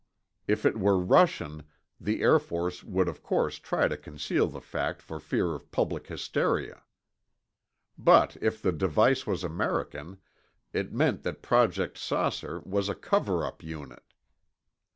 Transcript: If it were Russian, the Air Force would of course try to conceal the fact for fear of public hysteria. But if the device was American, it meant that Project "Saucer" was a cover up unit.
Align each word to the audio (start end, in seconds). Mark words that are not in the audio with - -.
If 0.47 0.65
it 0.65 0.79
were 0.79 0.97
Russian, 0.97 1.61
the 1.99 2.23
Air 2.23 2.39
Force 2.39 2.83
would 2.83 3.07
of 3.07 3.21
course 3.21 3.59
try 3.59 3.87
to 3.87 3.95
conceal 3.95 4.47
the 4.47 4.59
fact 4.59 4.99
for 4.99 5.19
fear 5.19 5.53
of 5.53 5.69
public 5.69 6.07
hysteria. 6.07 6.81
But 7.99 8.35
if 8.41 8.59
the 8.63 8.71
device 8.71 9.27
was 9.27 9.43
American, 9.43 10.17
it 10.73 10.91
meant 10.91 11.21
that 11.21 11.43
Project 11.43 11.99
"Saucer" 11.99 12.61
was 12.61 12.89
a 12.89 12.95
cover 12.95 13.45
up 13.45 13.61
unit. 13.61 14.15